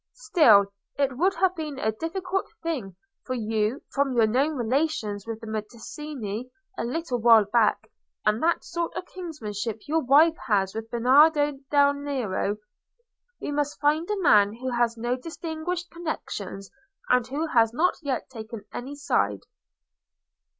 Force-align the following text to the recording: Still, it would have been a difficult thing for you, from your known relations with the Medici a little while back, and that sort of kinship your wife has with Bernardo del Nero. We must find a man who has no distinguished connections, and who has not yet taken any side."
Still, 0.15 0.65
it 0.97 1.15
would 1.15 1.35
have 1.35 1.55
been 1.55 1.77
a 1.77 1.91
difficult 1.91 2.47
thing 2.63 2.95
for 3.23 3.35
you, 3.35 3.83
from 3.93 4.13
your 4.17 4.25
known 4.25 4.55
relations 4.55 5.27
with 5.27 5.39
the 5.41 5.45
Medici 5.45 6.49
a 6.75 6.83
little 6.83 7.19
while 7.19 7.45
back, 7.45 7.87
and 8.25 8.41
that 8.41 8.63
sort 8.63 8.95
of 8.95 9.05
kinship 9.05 9.81
your 9.87 9.99
wife 9.99 10.35
has 10.47 10.73
with 10.73 10.89
Bernardo 10.89 11.59
del 11.69 11.93
Nero. 11.93 12.57
We 13.39 13.51
must 13.51 13.79
find 13.79 14.09
a 14.09 14.17
man 14.17 14.53
who 14.53 14.71
has 14.71 14.97
no 14.97 15.15
distinguished 15.17 15.91
connections, 15.91 16.71
and 17.07 17.27
who 17.27 17.45
has 17.45 17.71
not 17.71 17.93
yet 18.01 18.27
taken 18.27 18.63
any 18.73 18.95
side." 18.95 19.41